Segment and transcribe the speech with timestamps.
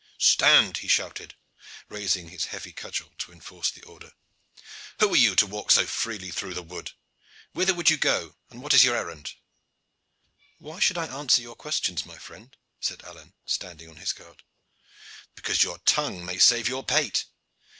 [0.17, 1.35] "Stand!" he shouted,
[1.87, 4.13] raising his heavy cudgel to enforce the order.
[4.99, 6.93] "Who are you who walk so freely through the wood?
[7.51, 9.35] Whither would you go, and what is your errand?"
[10.57, 14.41] "Why should I answer your questions, my friend?" said Alleyne, standing on his guard.
[15.35, 17.25] "Because your tongue may save your pate.